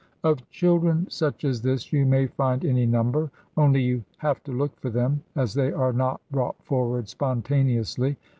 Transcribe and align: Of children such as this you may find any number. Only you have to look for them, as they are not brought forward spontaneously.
Of 0.23 0.49
children 0.49 1.05
such 1.11 1.43
as 1.45 1.61
this 1.61 1.93
you 1.93 2.07
may 2.07 2.25
find 2.25 2.65
any 2.65 2.87
number. 2.87 3.29
Only 3.55 3.83
you 3.83 4.03
have 4.17 4.41
to 4.45 4.51
look 4.51 4.75
for 4.79 4.89
them, 4.89 5.21
as 5.35 5.53
they 5.53 5.71
are 5.71 5.93
not 5.93 6.19
brought 6.31 6.57
forward 6.65 7.07
spontaneously. 7.07 8.17